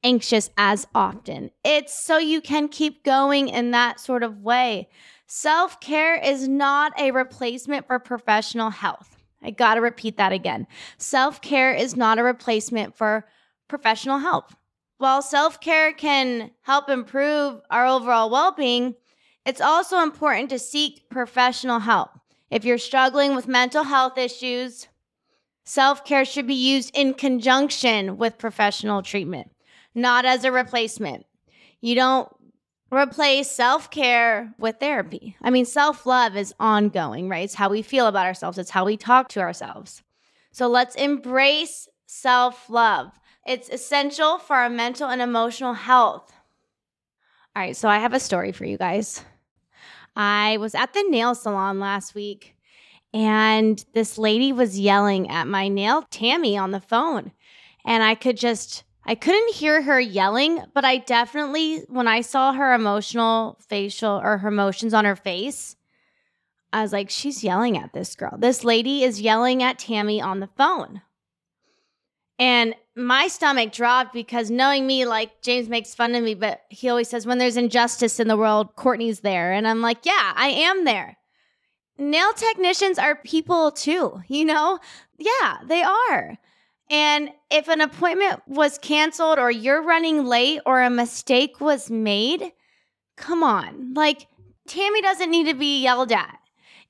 [0.05, 1.51] anxious as often.
[1.65, 4.89] It's so you can keep going in that sort of way.
[5.27, 9.17] Self care is not a replacement for professional health.
[9.43, 10.67] I got to repeat that again.
[10.99, 13.27] Self care is not a replacement for
[13.69, 14.53] professional help.
[14.99, 18.95] While self care can help improve our overall well being,
[19.45, 22.11] it's also important to seek professional help.
[22.51, 24.89] If you're struggling with mental health issues,
[25.65, 29.51] self care should be used in conjunction with professional treatment,
[29.95, 31.27] not as a replacement.
[31.81, 32.29] You don't
[32.93, 35.37] replace self care with therapy.
[35.43, 37.45] I mean, self love is ongoing, right?
[37.45, 40.03] It's how we feel about ourselves, it's how we talk to ourselves.
[40.53, 43.19] So let's embrace self love.
[43.47, 46.33] It's essential for our mental and emotional health.
[47.57, 49.25] All right, so I have a story for you guys.
[50.15, 52.55] I was at the nail salon last week
[53.15, 57.33] and this lady was yelling at my nail, Tammy, on the phone.
[57.85, 62.53] And I could just, I couldn't hear her yelling, but I definitely, when I saw
[62.53, 65.77] her emotional facial or her emotions on her face,
[66.73, 68.37] I was like, she's yelling at this girl.
[68.39, 71.03] This lady is yelling at Tammy on the phone.
[72.39, 76.89] And my stomach dropped because knowing me, like James makes fun of me, but he
[76.89, 79.53] always says, when there's injustice in the world, Courtney's there.
[79.53, 81.17] And I'm like, yeah, I am there.
[81.99, 84.79] Nail technicians are people too, you know?
[85.19, 86.39] Yeah, they are.
[86.91, 92.53] And if an appointment was canceled or you're running late or a mistake was made,
[93.17, 93.95] come on.
[93.95, 94.27] Like,
[94.69, 96.39] Tammy doesn't need to be yelled at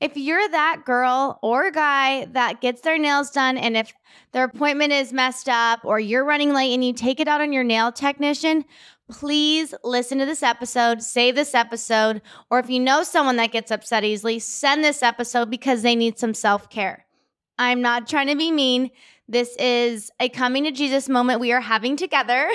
[0.03, 3.95] if you're that girl or guy that gets their nails done and if
[4.33, 7.53] their appointment is messed up or you're running late and you take it out on
[7.53, 8.65] your nail technician,
[9.09, 13.71] please listen to this episode, save this episode, or if you know someone that gets
[13.71, 17.07] upset easily, send this episode because they need some self care.
[17.57, 18.91] I'm not trying to be mean.
[19.29, 22.51] This is a coming to Jesus moment we are having together.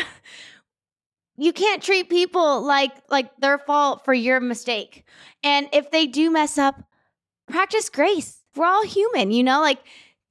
[1.37, 5.05] you can't treat people like like their fault for your mistake.
[5.43, 6.83] And if they do mess up,
[7.47, 8.41] practice grace.
[8.55, 9.61] We're all human, you know?
[9.61, 9.79] Like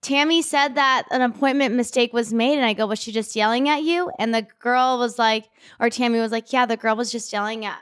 [0.03, 3.69] Tammy said that an appointment mistake was made, and I go, Was she just yelling
[3.69, 4.11] at you?
[4.19, 5.49] And the girl was like,
[5.81, 7.81] or Tammy was like, Yeah, the girl was just yelling at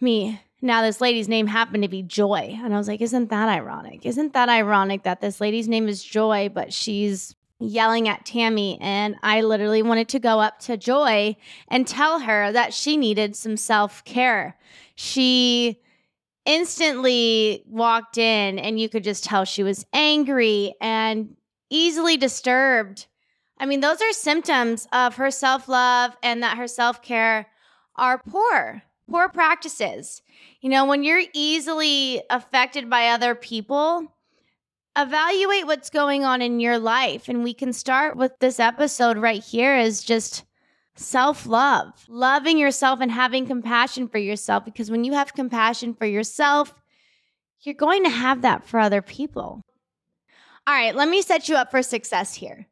[0.00, 0.40] me.
[0.60, 2.58] Now, this lady's name happened to be Joy.
[2.62, 4.04] And I was like, Isn't that ironic?
[4.04, 9.16] Isn't that ironic that this lady's name is Joy, but she's yelling at Tammy, and
[9.22, 11.36] I literally wanted to go up to Joy
[11.68, 14.56] and tell her that she needed some self care.
[14.94, 15.80] She
[16.48, 21.36] instantly walked in, and you could just tell she was angry and
[21.70, 23.06] easily disturbed.
[23.58, 27.46] I mean, those are symptoms of her self love and that her self care
[27.96, 30.22] are poor, poor practices.
[30.60, 34.10] You know, when you're easily affected by other people,
[34.96, 37.28] evaluate what's going on in your life.
[37.28, 40.44] And we can start with this episode right here is just
[40.98, 44.64] self love, loving yourself and having compassion for yourself.
[44.64, 46.74] Because when you have compassion for yourself,
[47.60, 49.62] you're going to have that for other people.
[50.66, 52.66] All right, let me set you up for success here.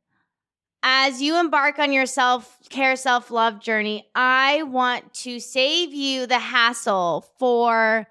[0.83, 6.27] As you embark on your self care, self love journey, I want to save you
[6.27, 8.07] the hassle for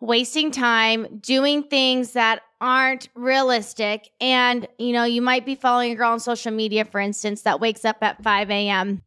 [0.00, 4.08] wasting time doing things that aren't realistic.
[4.20, 7.60] And, you know, you might be following a girl on social media, for instance, that
[7.60, 9.02] wakes up at 5 a.m.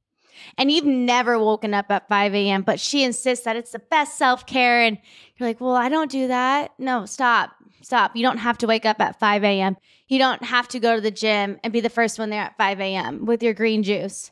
[0.58, 4.18] And you've never woken up at 5 a.m., but she insists that it's the best
[4.18, 4.82] self care.
[4.82, 4.98] And
[5.38, 6.74] you're like, well, I don't do that.
[6.78, 8.16] No, stop, stop.
[8.16, 9.78] You don't have to wake up at 5 a.m.
[10.08, 12.58] You don't have to go to the gym and be the first one there at
[12.58, 13.26] 5 a.m.
[13.26, 14.32] with your green juice.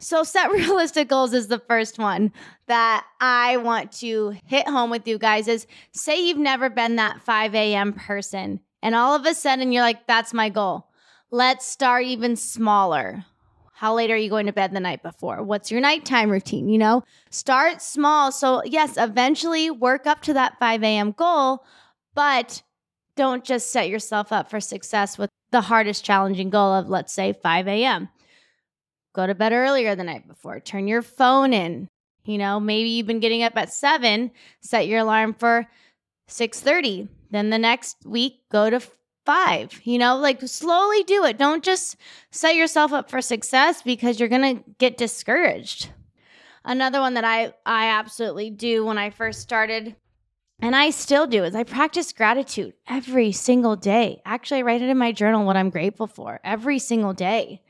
[0.00, 2.32] So, set realistic goals is the first one
[2.66, 5.48] that I want to hit home with you guys.
[5.48, 7.92] Is say you've never been that 5 a.m.
[7.92, 10.86] person, and all of a sudden you're like, that's my goal.
[11.30, 13.24] Let's start even smaller.
[13.78, 15.42] How late are you going to bed the night before?
[15.42, 16.68] What's your nighttime routine?
[16.68, 18.32] You know, start small.
[18.32, 21.12] So, yes, eventually work up to that 5 a.m.
[21.12, 21.64] goal,
[22.14, 22.62] but
[23.16, 27.32] don't just set yourself up for success with the hardest challenging goal of, let's say,
[27.32, 28.08] 5 a.m
[29.18, 31.88] go to bed earlier the night before, turn your phone in.
[32.24, 35.66] You know, maybe you've been getting up at 7, set your alarm for
[36.28, 37.08] 6:30.
[37.30, 38.80] Then the next week go to
[39.28, 39.82] 5.
[39.84, 41.36] You know, like slowly do it.
[41.36, 41.96] Don't just
[42.30, 45.90] set yourself up for success because you're going to get discouraged.
[46.64, 49.96] Another one that I I absolutely do when I first started
[50.62, 54.22] and I still do is I practice gratitude every single day.
[54.24, 57.60] Actually, I write it in my journal what I'm grateful for every single day.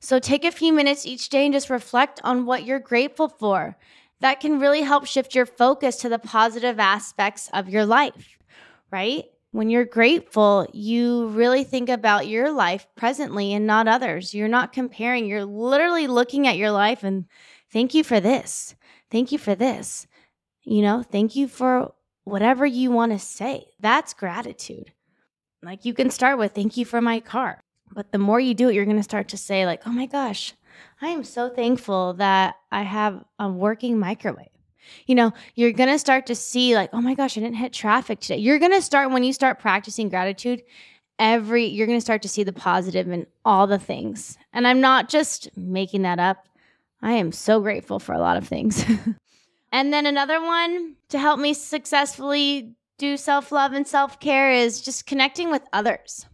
[0.00, 3.76] So take a few minutes each day and just reflect on what you're grateful for.
[4.18, 8.36] That can really help shift your focus to the positive aspects of your life,
[8.90, 9.26] right?
[9.54, 14.34] When you're grateful, you really think about your life presently and not others.
[14.34, 15.26] You're not comparing.
[15.26, 17.26] You're literally looking at your life and
[17.72, 18.74] thank you for this.
[19.12, 20.08] Thank you for this.
[20.64, 23.66] You know, thank you for whatever you want to say.
[23.78, 24.92] That's gratitude.
[25.62, 27.62] Like you can start with thank you for my car.
[27.92, 30.06] But the more you do it, you're going to start to say, like, oh my
[30.06, 30.54] gosh,
[31.00, 34.48] I am so thankful that I have a working microwave.
[35.06, 37.72] You know, you're going to start to see, like, oh my gosh, I didn't hit
[37.72, 38.38] traffic today.
[38.38, 40.62] You're going to start, when you start practicing gratitude,
[41.18, 44.36] every, you're going to start to see the positive in all the things.
[44.52, 46.48] And I'm not just making that up.
[47.02, 48.84] I am so grateful for a lot of things.
[49.72, 54.80] and then another one to help me successfully do self love and self care is
[54.80, 56.26] just connecting with others.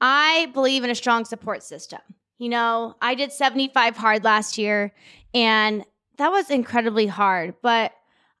[0.00, 2.00] I believe in a strong support system.
[2.38, 4.92] You know, I did 75 hard last year
[5.34, 5.84] and
[6.20, 7.92] that was incredibly hard, but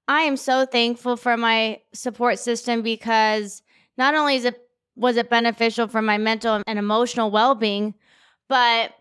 [0.06, 3.62] I am so thankful for my support system because
[3.96, 4.60] not only is it
[4.96, 7.94] was it beneficial for my mental and emotional well-being,
[8.50, 8.92] but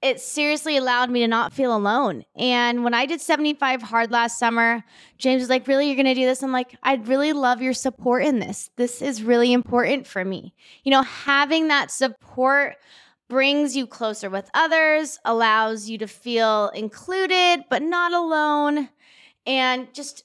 [0.00, 2.24] it seriously allowed me to not feel alone.
[2.36, 4.84] And when I did 75 hard last summer,
[5.18, 6.44] James was like, Really, you're gonna do this?
[6.44, 8.70] I'm like, I'd really love your support in this.
[8.76, 10.54] This is really important for me.
[10.84, 12.76] You know, having that support
[13.30, 18.90] brings you closer with others, allows you to feel included, but not alone.
[19.46, 20.24] And just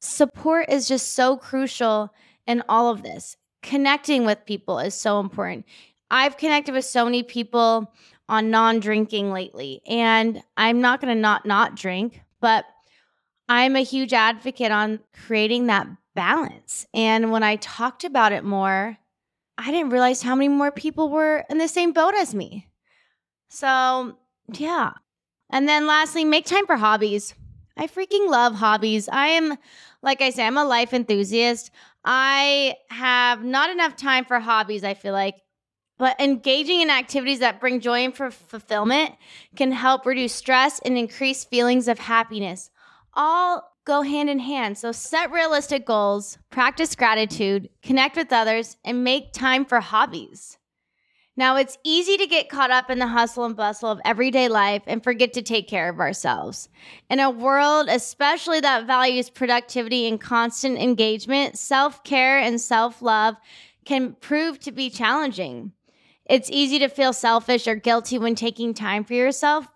[0.00, 2.14] support is just so crucial
[2.46, 3.36] in all of this.
[3.62, 5.64] Connecting with people is so important.
[6.10, 7.92] I've connected with so many people
[8.28, 12.64] on non-drinking lately and i'm not to not not drink but
[13.48, 18.96] i'm a huge advocate on creating that balance and when i talked about it more
[19.58, 22.68] i didn't realize how many more people were in the same boat as me.
[23.48, 24.16] So
[24.52, 24.92] yeah.
[25.50, 27.34] And then lastly make time for hobbies.
[27.76, 29.08] I freaking love hobbies.
[29.08, 29.56] I am
[30.02, 31.70] like i say i'm a life enthusiast.
[32.04, 35.36] I have not enough time for hobbies i feel like.
[35.96, 39.14] But engaging in activities that bring joy and for fulfillment
[39.54, 42.70] can help reduce stress and increase feelings of happiness.
[43.14, 44.78] All go hand in hand.
[44.78, 50.58] So set realistic goals, practice gratitude, connect with others, and make time for hobbies.
[51.36, 54.82] Now, it's easy to get caught up in the hustle and bustle of everyday life
[54.86, 56.68] and forget to take care of ourselves.
[57.10, 63.34] In a world, especially that values productivity and constant engagement, self care and self love
[63.84, 65.72] can prove to be challenging.
[66.24, 69.66] It's easy to feel selfish or guilty when taking time for yourself,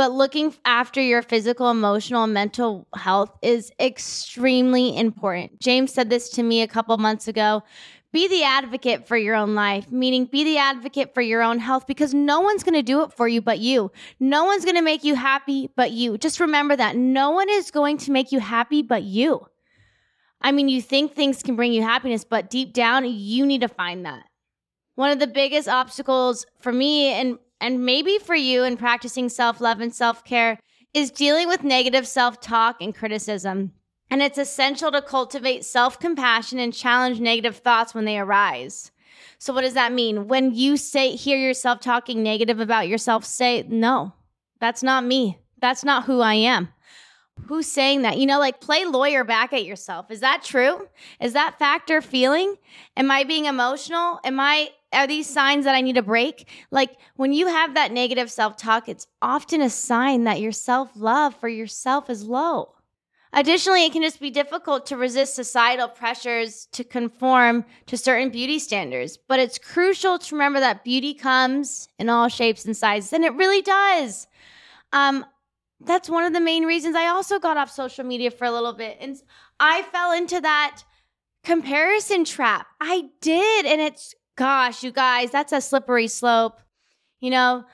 [0.00, 5.60] but looking after your physical, emotional, and mental health is extremely important.
[5.60, 7.62] James said this to me a couple months ago.
[8.10, 11.86] Be the advocate for your own life, meaning be the advocate for your own health
[11.86, 13.92] because no one's going to do it for you but you.
[14.18, 16.16] No one's going to make you happy but you.
[16.16, 19.48] Just remember that no one is going to make you happy but you.
[20.40, 23.68] I mean, you think things can bring you happiness, but deep down, you need to
[23.68, 24.22] find that.
[24.94, 29.80] One of the biggest obstacles for me and and maybe for you in practicing self-love
[29.80, 30.58] and self-care
[30.94, 33.72] is dealing with negative self-talk and criticism.
[34.10, 38.90] And it's essential to cultivate self-compassion and challenge negative thoughts when they arise.
[39.38, 40.26] So what does that mean?
[40.26, 44.14] When you say hear yourself talking negative about yourself, say, "No.
[44.58, 45.38] That's not me.
[45.60, 46.68] That's not who I am."
[47.46, 48.18] Who's saying that?
[48.18, 50.10] You know, like play lawyer back at yourself.
[50.10, 50.88] Is that true?
[51.20, 52.56] Is that factor feeling?
[52.96, 54.20] Am I being emotional?
[54.24, 56.48] Am I are these signs that I need to break?
[56.70, 61.48] Like when you have that negative self-talk, it's often a sign that your self-love for
[61.48, 62.74] yourself is low.
[63.32, 68.58] Additionally, it can just be difficult to resist societal pressures to conform to certain beauty
[68.58, 69.16] standards.
[69.16, 73.32] But it's crucial to remember that beauty comes in all shapes and sizes, and it
[73.34, 74.26] really does.
[74.92, 75.24] Um,
[75.80, 78.72] that's one of the main reasons I also got off social media for a little
[78.72, 78.98] bit.
[79.00, 79.16] And
[79.60, 80.82] I fell into that
[81.44, 82.66] comparison trap.
[82.80, 83.64] I did.
[83.64, 86.60] And it's, gosh, you guys, that's a slippery slope.
[87.20, 87.64] You know,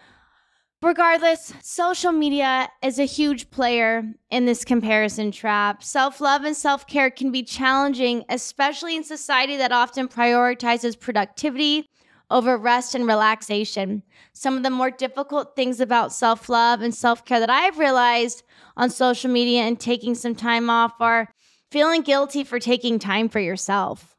[0.82, 5.82] regardless, social media is a huge player in this comparison trap.
[5.82, 11.88] Self love and self care can be challenging, especially in society that often prioritizes productivity
[12.30, 14.02] over rest and relaxation.
[14.32, 18.42] Some of the more difficult things about self love and self care that I've realized
[18.76, 21.28] on social media and taking some time off are
[21.70, 24.15] feeling guilty for taking time for yourself.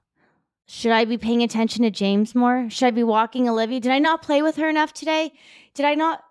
[0.70, 2.70] Should I be paying attention to James more?
[2.70, 3.80] Should I be walking Olivia?
[3.80, 5.32] Did I not play with her enough today?
[5.74, 6.24] Did I not?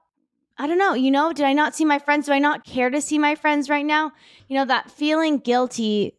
[0.58, 0.92] I don't know.
[0.92, 2.26] You know, did I not see my friends?
[2.26, 4.12] Do I not care to see my friends right now?
[4.48, 6.18] You know, that feeling guilty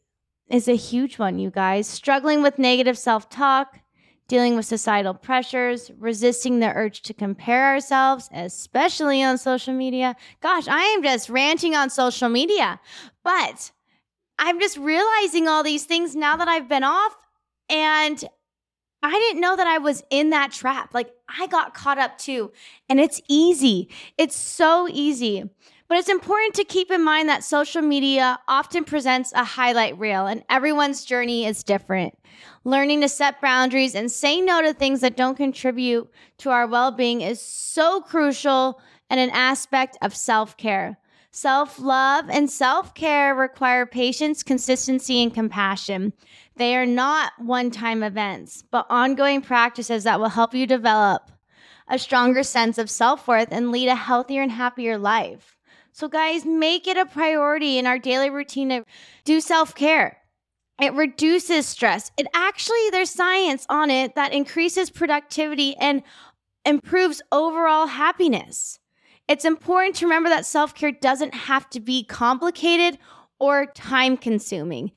[0.49, 1.88] is a huge one, you guys.
[1.88, 3.80] Struggling with negative self talk,
[4.28, 10.15] dealing with societal pressures, resisting the urge to compare ourselves, especially on social media.
[10.41, 12.80] Gosh, I am just ranting on social media,
[13.24, 13.72] but
[14.39, 17.15] I'm just realizing all these things now that I've been off.
[17.70, 18.24] And
[19.03, 20.93] I didn't know that I was in that trap.
[20.93, 22.51] Like I got caught up too.
[22.89, 23.89] And it's easy.
[24.18, 25.43] It's so easy.
[25.88, 30.28] But it's important to keep in mind that social media often presents a highlight reel
[30.28, 32.18] and everyone's journey is different.
[32.65, 36.09] Learning to set boundaries and say no to things that don't contribute
[36.39, 40.97] to our well being is so crucial and an aspect of self care.
[41.32, 46.13] Self love and self care require patience, consistency, and compassion.
[46.57, 51.31] They are not one time events, but ongoing practices that will help you develop
[51.87, 55.55] a stronger sense of self worth and lead a healthier and happier life.
[55.91, 58.85] So, guys, make it a priority in our daily routine to
[59.23, 60.17] do self care.
[60.81, 62.11] It reduces stress.
[62.17, 66.03] It actually, there's science on it that increases productivity and
[66.65, 68.79] improves overall happiness.
[69.27, 72.97] It's important to remember that self care doesn't have to be complicated
[73.39, 74.91] or time consuming.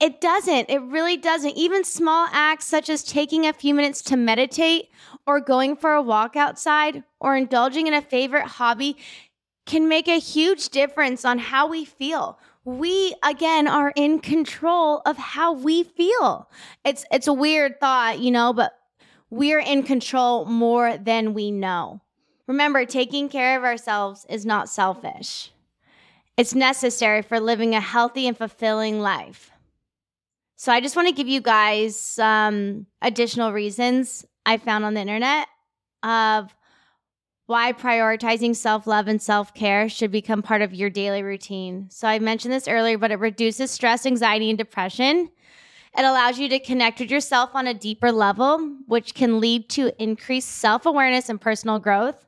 [0.00, 0.70] It doesn't.
[0.70, 1.56] It really doesn't.
[1.56, 4.88] Even small acts such as taking a few minutes to meditate
[5.26, 8.96] or going for a walk outside or indulging in a favorite hobby
[9.66, 15.16] can make a huge difference on how we feel we again are in control of
[15.16, 16.48] how we feel.
[16.84, 18.72] It's it's a weird thought, you know, but
[19.30, 22.00] we're in control more than we know.
[22.46, 25.50] Remember, taking care of ourselves is not selfish.
[26.36, 29.50] It's necessary for living a healthy and fulfilling life.
[30.64, 35.00] So I just want to give you guys some additional reasons I found on the
[35.02, 35.46] internet
[36.02, 36.56] of
[37.44, 41.90] why prioritizing self love and self care should become part of your daily routine.
[41.90, 45.28] So, I mentioned this earlier, but it reduces stress, anxiety, and depression.
[45.98, 49.92] It allows you to connect with yourself on a deeper level, which can lead to
[50.02, 52.24] increased self awareness and personal growth.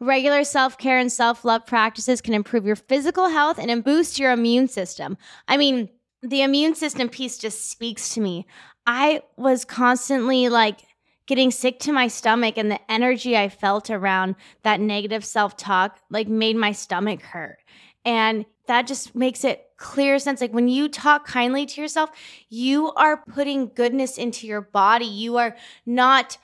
[0.00, 4.32] Regular self care and self love practices can improve your physical health and boost your
[4.32, 5.18] immune system.
[5.46, 5.90] I mean,
[6.22, 8.46] the immune system piece just speaks to me.
[8.86, 10.80] I was constantly like
[11.26, 15.98] getting sick to my stomach and the energy I felt around that negative self talk
[16.10, 17.58] like made my stomach hurt.
[18.04, 20.40] And that just makes it clear sense.
[20.40, 22.10] Like when you talk kindly to yourself,
[22.48, 25.06] you are putting goodness into your body.
[25.06, 25.56] You are
[25.86, 26.38] not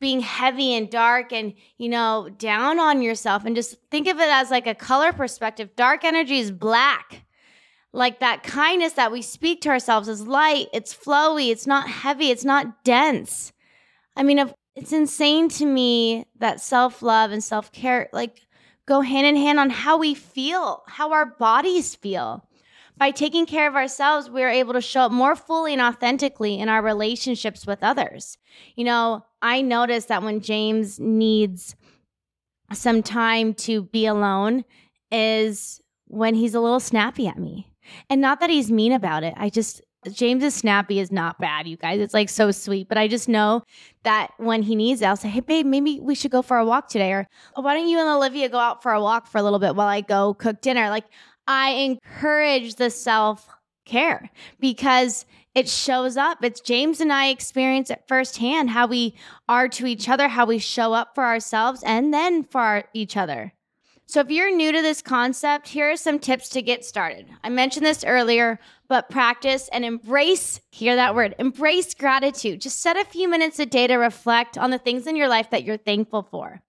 [0.00, 3.44] being heavy and dark and, you know, down on yourself.
[3.44, 5.74] And just think of it as like a color perspective.
[5.76, 7.24] Dark energy is black.
[7.94, 12.30] Like that kindness that we speak to ourselves is light, it's flowy, it's not heavy,
[12.30, 13.52] it's not dense.
[14.16, 18.40] I mean, it's insane to me that self love and self care like
[18.84, 22.48] go hand in hand on how we feel, how our bodies feel.
[22.96, 26.68] By taking care of ourselves, we're able to show up more fully and authentically in
[26.68, 28.38] our relationships with others.
[28.74, 31.76] You know, I notice that when James needs
[32.72, 34.64] some time to be alone
[35.12, 37.68] is when he's a little snappy at me.
[38.10, 39.34] And not that he's mean about it.
[39.36, 42.00] I just James's snappy is not bad, you guys.
[42.00, 42.88] It's like so sweet.
[42.88, 43.62] But I just know
[44.02, 46.64] that when he needs it, I'll say, Hey babe, maybe we should go for a
[46.64, 47.12] walk today.
[47.12, 47.26] Or
[47.56, 49.74] oh, why don't you and Olivia go out for a walk for a little bit
[49.74, 50.90] while I go cook dinner?
[50.90, 51.06] Like
[51.46, 53.48] I encourage the self
[53.84, 54.30] care
[54.60, 56.42] because it shows up.
[56.42, 59.14] It's James and I experience it firsthand how we
[59.48, 63.16] are to each other, how we show up for ourselves and then for our, each
[63.16, 63.52] other.
[64.06, 67.26] So, if you're new to this concept, here are some tips to get started.
[67.42, 72.60] I mentioned this earlier, but practice and embrace, hear that word, embrace gratitude.
[72.60, 75.50] Just set a few minutes a day to reflect on the things in your life
[75.50, 76.62] that you're thankful for.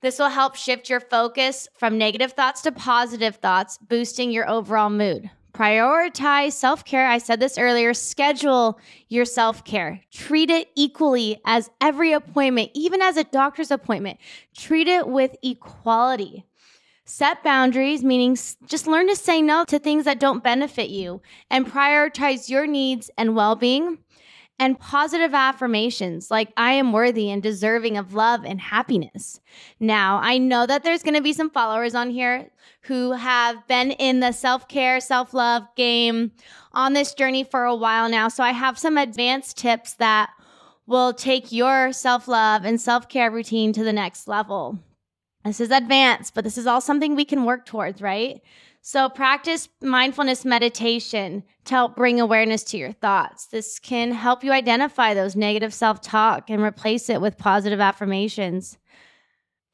[0.00, 4.90] This will help shift your focus from negative thoughts to positive thoughts, boosting your overall
[4.90, 5.30] mood.
[5.54, 7.06] Prioritize self care.
[7.06, 7.94] I said this earlier.
[7.94, 10.00] Schedule your self care.
[10.10, 14.18] Treat it equally as every appointment, even as a doctor's appointment.
[14.56, 16.44] Treat it with equality.
[17.06, 18.36] Set boundaries, meaning
[18.66, 23.10] just learn to say no to things that don't benefit you and prioritize your needs
[23.18, 23.98] and well being
[24.58, 29.40] and positive affirmations like I am worthy and deserving of love and happiness.
[29.80, 32.50] Now, I know that there's going to be some followers on here
[32.82, 36.32] who have been in the self care, self love game
[36.72, 38.28] on this journey for a while now.
[38.28, 40.30] So I have some advanced tips that
[40.86, 44.78] will take your self love and self care routine to the next level.
[45.44, 48.40] This is advanced, but this is all something we can work towards, right?
[48.80, 53.46] So practice mindfulness meditation to help bring awareness to your thoughts.
[53.46, 58.78] This can help you identify those negative self talk and replace it with positive affirmations.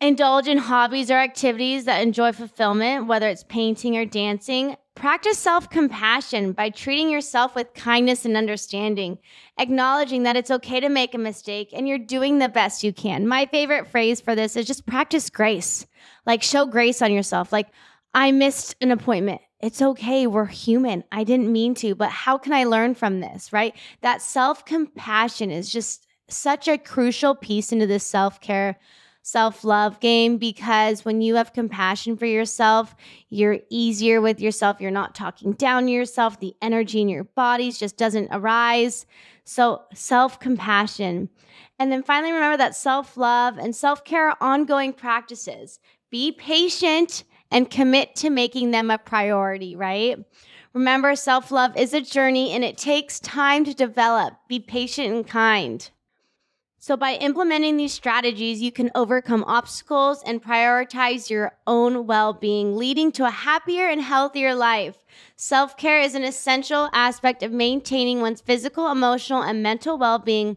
[0.01, 4.77] Indulge in hobbies or activities that enjoy fulfillment, whether it's painting or dancing.
[4.95, 9.19] Practice self compassion by treating yourself with kindness and understanding,
[9.59, 13.27] acknowledging that it's okay to make a mistake and you're doing the best you can.
[13.27, 15.87] My favorite phrase for this is just practice grace.
[16.27, 17.53] Like, show grace on yourself.
[17.53, 17.69] Like,
[18.13, 19.41] I missed an appointment.
[19.61, 20.27] It's okay.
[20.27, 21.05] We're human.
[21.13, 23.75] I didn't mean to, but how can I learn from this, right?
[24.01, 28.79] That self compassion is just such a crucial piece into this self care,
[29.31, 32.97] self love game because when you have compassion for yourself,
[33.29, 34.81] you're easier with yourself.
[34.81, 36.41] You're not talking down to yourself.
[36.41, 39.07] The energy in your bodies just doesn't arise.
[39.45, 41.29] So, self compassion.
[41.79, 45.79] And then finally, remember that self love and self care are ongoing practices.
[46.11, 47.23] Be patient
[47.53, 50.19] and commit to making them a priority, right?
[50.73, 54.35] Remember, self love is a journey and it takes time to develop.
[54.49, 55.89] Be patient and kind.
[56.83, 62.75] So, by implementing these strategies, you can overcome obstacles and prioritize your own well being,
[62.75, 65.05] leading to a happier and healthier life.
[65.37, 70.57] Self care is an essential aspect of maintaining one's physical, emotional, and mental well being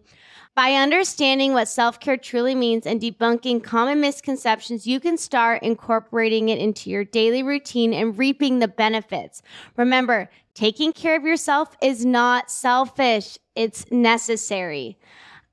[0.56, 6.50] by understanding what self care truly means and debunking common misconceptions, you can start incorporating
[6.50, 9.42] it into your daily routine and reaping the benefits.
[9.76, 14.98] Remember, taking care of yourself is not selfish, it's necessary.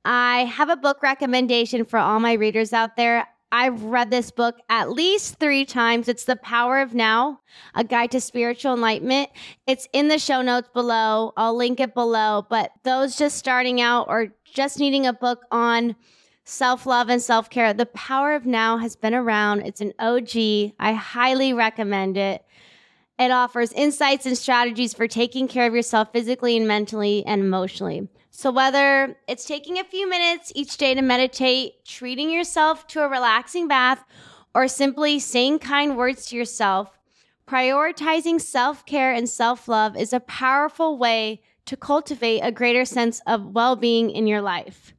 [0.05, 3.26] I have a book recommendation for all my readers out there.
[3.53, 6.09] I've read this book at least three times.
[6.09, 7.40] It's The Power of Now,
[7.74, 9.28] A Guide to Spiritual Enlightenment.
[9.66, 11.32] It's in the show notes below.
[11.36, 12.46] I'll link it below.
[12.48, 15.96] But those just starting out or just needing a book on
[16.44, 19.62] self love and self care, The Power of Now has been around.
[19.62, 20.74] It's an OG.
[20.78, 22.44] I highly recommend it.
[23.20, 28.08] It offers insights and strategies for taking care of yourself physically and mentally and emotionally.
[28.30, 33.08] So, whether it's taking a few minutes each day to meditate, treating yourself to a
[33.08, 34.02] relaxing bath,
[34.54, 36.98] or simply saying kind words to yourself,
[37.46, 43.20] prioritizing self care and self love is a powerful way to cultivate a greater sense
[43.26, 44.94] of well being in your life.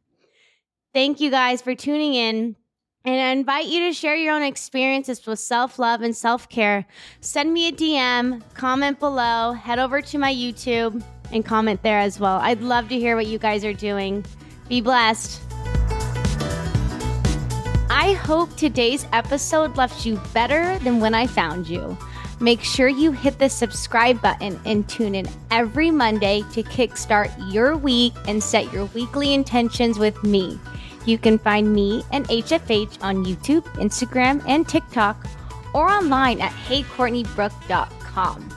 [0.93, 2.55] Thank you guys for tuning in.
[3.04, 6.86] And I invite you to share your own experiences with self love and self care.
[7.20, 12.20] Send me a DM, comment below, head over to my YouTube and comment there as
[12.20, 12.38] well.
[12.38, 14.24] I'd love to hear what you guys are doing.
[14.70, 15.41] Be blessed.
[17.89, 21.97] I hope today's episode left you better than when I found you.
[22.39, 27.78] Make sure you hit the subscribe button and tune in every Monday to kickstart your
[27.78, 30.60] week and set your weekly intentions with me.
[31.06, 35.26] You can find me and HFH on YouTube, Instagram, and TikTok,
[35.74, 38.49] or online at heycourtneybrooke.com.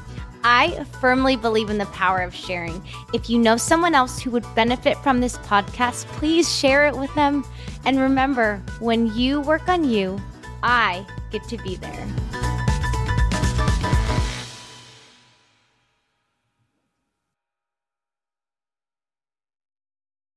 [0.47, 2.83] I firmly believe in the power of sharing.
[3.15, 7.15] If you know someone else who would benefit from this podcast, please share it with
[7.15, 7.45] them.
[7.87, 10.21] And remember, when you work on you,
[10.63, 12.64] I get to be there.